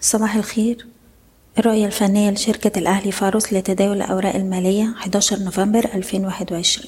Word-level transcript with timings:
صباح 0.00 0.34
الخير. 0.36 0.86
الرؤية 1.58 1.86
الفنية 1.86 2.30
لشركة 2.30 2.78
الأهلي 2.78 3.12
فاروس 3.12 3.52
لتداول 3.52 3.96
الأوراق 4.02 4.34
المالية 4.34 4.94
11 4.98 5.38
نوفمبر 5.38 5.84
2021 5.94 6.86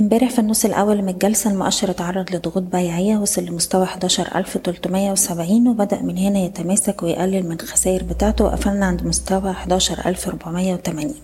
امبارح 0.00 0.30
في 0.30 0.38
النص 0.38 0.64
الأول 0.64 1.02
من 1.02 1.08
الجلسة 1.08 1.50
المؤشر 1.50 1.90
اتعرض 1.90 2.34
لضغوط 2.34 2.62
بيعية 2.62 3.16
وصل 3.16 3.44
لمستوى 3.44 3.82
11370 3.84 5.68
وبدأ 5.68 6.02
من 6.02 6.18
هنا 6.18 6.38
يتماسك 6.38 7.02
ويقلل 7.02 7.48
من 7.48 7.52
الخسائر 7.60 8.02
بتاعته 8.04 8.44
وقفلنا 8.44 8.86
عند 8.86 9.02
مستوى 9.04 9.50
11480 9.50 11.14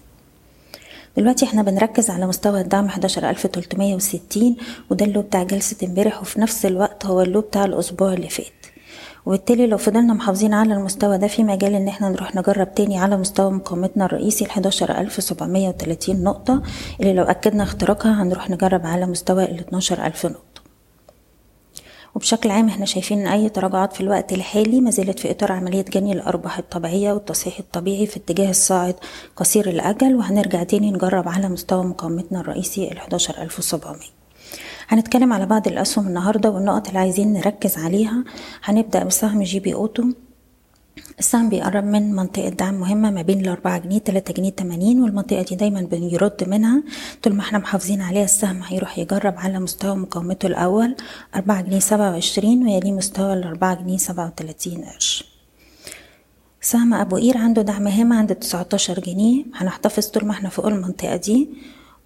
دلوقتي 1.16 1.44
إحنا 1.44 1.62
بنركز 1.62 2.10
على 2.10 2.26
مستوى 2.26 2.60
الدعم 2.60 2.84
11360 2.86 4.56
وده 4.90 5.04
ال 5.06 5.10
low 5.10 5.22
بتاع 5.22 5.42
جلسة 5.42 5.86
امبارح 5.86 6.20
وفي 6.20 6.40
نفس 6.40 6.66
الوقت 6.66 7.06
هو 7.06 7.22
ال 7.22 7.27
low 7.27 7.40
بتاع 7.40 7.64
الأسبوع 7.64 8.12
اللي 8.12 8.28
فات. 8.28 8.59
وبالتالي 9.26 9.66
لو 9.66 9.76
فضلنا 9.78 10.14
محافظين 10.14 10.54
على 10.54 10.74
المستوى 10.74 11.18
ده 11.18 11.26
في 11.26 11.44
مجال 11.44 11.74
إن 11.74 11.88
إحنا 11.88 12.08
نروح 12.08 12.34
نجرب 12.36 12.74
تاني 12.74 12.98
على 12.98 13.16
مستوى 13.16 13.50
مقاومتنا 13.50 14.04
الرئيسي 14.04 14.44
ال 14.44 14.50
11730 14.50 16.22
نقطة 16.24 16.62
اللي 17.00 17.12
لو 17.12 17.24
أكدنا 17.24 17.62
اختراقها 17.62 18.22
هنروح 18.22 18.50
نجرب 18.50 18.86
على 18.86 19.06
مستوى 19.06 19.44
ال 19.44 19.58
12000 19.58 20.26
نقطة. 20.26 20.60
وبشكل 22.14 22.50
عام 22.50 22.68
إحنا 22.68 22.86
شايفين 22.86 23.20
ان 23.20 23.26
أي 23.26 23.48
تراجعات 23.48 23.92
في 23.92 24.00
الوقت 24.00 24.32
الحالي 24.32 24.80
ما 24.80 24.90
زالت 24.90 25.18
في 25.18 25.30
إطار 25.30 25.52
عملية 25.52 25.82
جني 25.84 26.12
الأرباح 26.12 26.58
الطبيعية 26.58 27.12
والتصحيح 27.12 27.58
الطبيعي 27.58 28.06
في 28.06 28.16
اتجاه 28.16 28.50
الصاعد 28.50 28.94
قصير 29.36 29.68
الأجل 29.70 30.14
وهنرجع 30.16 30.62
تاني 30.62 30.90
نجرب 30.90 31.28
على 31.28 31.48
مستوى 31.48 31.84
مقاومتنا 31.84 32.40
الرئيسي 32.40 32.92
ال 32.92 32.98
11700 32.98 34.19
هنتكلم 34.90 35.32
على 35.32 35.46
بعض 35.46 35.68
الأسهم 35.68 36.06
النهاردة 36.06 36.50
والنقط 36.50 36.86
اللي 36.88 36.98
عايزين 36.98 37.32
نركز 37.32 37.78
عليها. 37.78 38.24
هنبدأ 38.64 39.04
بسهم 39.04 39.42
جي 39.42 39.60
بي 39.60 39.74
أوتو. 39.74 40.04
السهم 41.18 41.48
بيقرب 41.48 41.84
من 41.84 42.12
منطقة 42.12 42.48
دعم 42.48 42.74
مهمة 42.74 43.10
ما 43.10 43.22
بين 43.22 43.40
الأربعة 43.40 43.78
جنيه 43.78 43.98
تلاتة 43.98 44.34
جنيه 44.34 44.50
تمانين 44.50 45.02
والمنطقة 45.02 45.42
دي 45.42 45.54
دايما 45.54 45.80
بيرد 45.82 46.44
منها. 46.48 46.82
طول 47.22 47.34
ما 47.34 47.40
إحنا 47.40 47.58
محافظين 47.58 48.00
عليها 48.00 48.24
السهم 48.24 48.62
هيروح 48.62 48.98
يجرب 48.98 49.34
على 49.36 49.58
مستوى 49.58 49.96
مقاومته 49.96 50.46
الأول 50.46 50.96
أربعة 51.34 51.62
جنيه 51.62 51.78
سبعة 51.78 52.10
وعشرين 52.10 52.68
ويليه 52.68 52.92
مستوى 52.92 53.32
الأربعة 53.32 53.74
جنيه 53.82 53.96
سبعة 53.96 54.26
وتلاتين 54.26 54.84
قرش. 54.84 55.24
سهم 56.60 56.94
أبو 56.94 57.16
قير 57.16 57.38
عنده 57.38 57.62
دعم 57.62 57.88
هام 57.88 58.12
عند 58.12 58.34
تسعتاشر 58.34 59.00
جنيه. 59.00 59.44
هنحتفظ 59.54 60.06
طول 60.06 60.24
ما 60.24 60.32
إحنا 60.32 60.48
فوق 60.48 60.66
المنطقة 60.66 61.16
دي. 61.16 61.48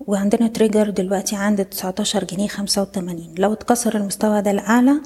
وعندنا 0.06 0.46
تريجر 0.48 0.90
دلوقتي 0.90 1.36
عند 1.36 1.64
19 1.64 2.24
جنيه 2.24 2.48
85 2.48 3.34
لو 3.38 3.52
اتكسر 3.52 3.96
المستوى 3.96 4.42
ده 4.42 4.50
الأعلى 4.50 5.00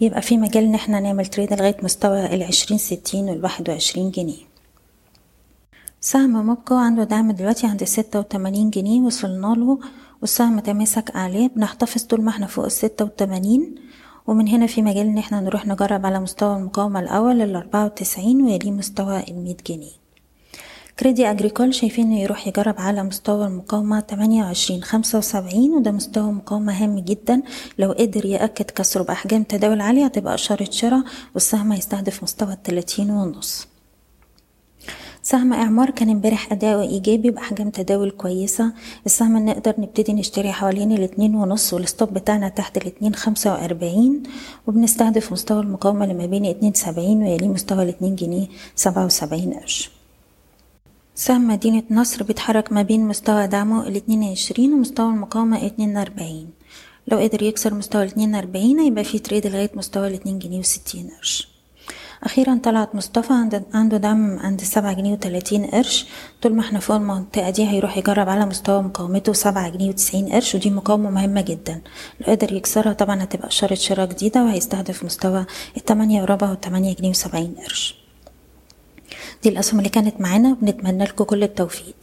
يبقى 0.00 0.22
في 0.22 0.36
مجال 0.36 0.64
إن 0.64 0.74
إحنا 0.74 1.00
نعمل 1.00 1.26
تريد 1.26 1.52
لغاية 1.52 1.76
مستوى 1.82 2.34
العشرين 2.34 2.78
ستين 2.78 3.24
والواحد 3.28 3.68
وعشرين 3.70 4.10
جنيه. 4.10 4.50
سهم 6.00 6.46
موبكو 6.46 6.74
عنده 6.74 7.04
دعم 7.04 7.32
دلوقتي 7.32 7.66
عند 7.66 7.84
ستة 7.84 8.18
وتمانين 8.18 8.70
جنيه 8.70 9.00
وصلنا 9.00 9.46
له 9.46 9.78
والسهم 10.20 10.60
تماسك 10.60 11.16
عليه 11.16 11.48
بنحتفظ 11.48 12.02
طول 12.02 12.22
ما 12.22 12.30
إحنا 12.30 12.46
فوق 12.46 12.64
الستة 12.64 13.04
وتمانين. 13.04 13.74
ومن 14.26 14.48
هنا 14.48 14.66
في 14.66 14.82
مجال 14.82 15.06
إن 15.06 15.18
إحنا 15.18 15.40
نروح 15.40 15.66
نجرب 15.66 16.06
على 16.06 16.20
مستوى 16.20 16.56
المقاومة 16.56 17.00
الأول 17.00 17.42
الأربعة 17.42 17.84
وتسعين 17.84 18.42
ويليه 18.42 18.70
مستوى 18.70 19.24
المية 19.28 19.56
جنيه. 19.68 20.00
كريدي 21.00 21.30
أجريكول 21.30 21.74
شايفين 21.74 22.12
يروح 22.12 22.46
يجرب 22.46 22.74
على 22.78 23.02
مستوى 23.02 23.46
المقاومة 23.46 24.00
تمانية 24.00 24.44
وعشرين 24.44 24.82
خمسة 24.82 25.18
وسبعين 25.18 25.70
وده 25.70 25.90
مستوى 25.90 26.32
مقاومة 26.32 26.72
هام 26.72 26.98
جدا. 26.98 27.42
لو 27.78 27.92
قدر 27.92 28.26
يأكد 28.26 28.64
كسره 28.70 29.02
بأحجام 29.02 29.42
تداول 29.42 29.80
عالية 29.80 30.04
هتبقى 30.04 30.34
إشارة 30.34 30.68
شراء 30.70 31.02
والسهم 31.34 31.72
هيستهدف 31.72 32.22
مستوى 32.22 32.52
التلاتين 32.52 33.10
ونص. 33.10 33.68
سهم 35.22 35.52
إعمار 35.52 35.90
كان 35.90 36.10
امبارح 36.10 36.52
أداؤه 36.52 36.82
إيجابي 36.82 37.30
بأحجام 37.30 37.70
تداول 37.70 38.10
كويسة. 38.10 38.72
السهم 39.06 39.46
نقدر 39.46 39.74
نبتدي 39.78 40.12
نشتري 40.12 40.52
حوالين 40.52 40.92
الاتنين 40.92 41.34
ونص 41.34 41.74
والستوب 41.74 42.14
بتاعنا 42.14 42.48
تحت 42.48 42.76
الاتنين 42.76 43.14
خمسة 43.14 43.52
وأربعين 43.52 44.22
وبنستهدف 44.66 45.32
مستوى 45.32 45.60
المقاومة 45.60 46.04
اللي 46.04 46.14
ما 46.14 46.26
بين 46.26 46.44
اتنين 46.44 46.72
سبعين 46.74 47.22
ويليه 47.22 47.48
مستوى 47.48 47.82
الاتنين 47.82 48.16
جنيه 48.16 48.46
سبعة 48.76 49.04
وسبعين 49.04 49.52
قرش. 49.54 49.99
سهم 51.20 51.48
مدينة 51.48 51.82
نصر 51.90 52.22
بيتحرك 52.22 52.72
ما 52.72 52.82
بين 52.82 53.08
مستوى 53.08 53.46
دعمه 53.46 53.88
الاتنين 53.88 54.22
وعشرين 54.22 54.72
ومستوى 54.72 55.06
المقاومة 55.08 55.66
اتنين 55.66 55.96
وأربعين. 55.96 56.50
لو 57.08 57.18
قدر 57.18 57.42
يكسر 57.42 57.74
مستوى 57.74 58.02
الاتنين 58.02 58.34
وأربعين 58.34 58.78
هيبقى 58.80 59.04
في 59.04 59.18
تريد 59.18 59.46
لغاية 59.46 59.70
مستوى 59.74 60.08
الاتنين 60.08 60.38
جنيه 60.38 60.58
وستين 60.58 61.10
قرش. 61.18 61.48
أخيرا 62.22 62.60
طلعت 62.62 62.94
مصطفى 62.94 63.62
عنده 63.74 63.96
دعم 63.96 64.38
عند 64.38 64.60
سبعة 64.60 64.92
جنيه 64.92 65.12
وتلاتين 65.12 65.66
قرش. 65.66 66.06
طول 66.42 66.54
ما 66.54 66.60
إحنا 66.60 66.78
فوق 66.78 66.96
المنطقة 66.96 67.50
دي 67.50 67.68
هيروح 67.68 67.98
يجرب 67.98 68.28
على 68.28 68.46
مستوى 68.46 68.82
مقاومته 68.82 69.32
سبعة 69.32 69.68
جنيه 69.68 69.88
وتسعين 69.88 70.28
قرش 70.28 70.54
ودي 70.54 70.70
مقاومة 70.70 71.10
مهمة 71.10 71.40
جدا. 71.40 71.80
لو 72.20 72.32
قدر 72.34 72.52
يكسرها 72.52 72.92
طبعا 72.92 73.22
هتبقى 73.22 73.48
إشارة 73.48 73.74
شراء 73.74 74.06
جديدة 74.06 74.44
وهيستهدف 74.44 75.04
مستوى 75.04 75.46
التمانية 75.76 76.22
وربع 76.22 76.50
والتمانية 76.50 76.94
جنيه 76.94 77.10
وسبعين 77.10 77.54
قرش. 77.64 77.99
دي 79.42 79.48
الأسهم 79.48 79.78
اللي 79.78 79.90
كانت 79.90 80.20
معانا 80.20 80.52
وبنتمنى 80.52 81.04
لكم 81.04 81.24
كل 81.24 81.42
التوفيق. 81.42 81.94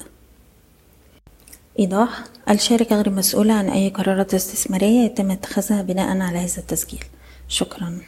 إيضاح 1.80 2.24
الشركة 2.50 2.96
غير 2.96 3.10
مسؤولة 3.10 3.54
عن 3.54 3.70
أي 3.70 3.90
قرارات 3.90 4.34
استثمارية 4.34 5.06
يتم 5.06 5.32
اتخاذها 5.32 5.82
بناء 5.82 6.22
على 6.22 6.38
هذا 6.38 6.58
التسجيل. 6.58 7.04
شكراً. 7.48 8.00